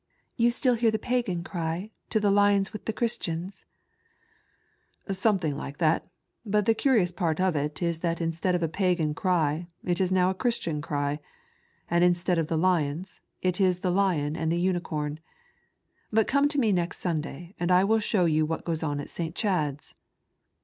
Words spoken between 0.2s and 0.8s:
"You still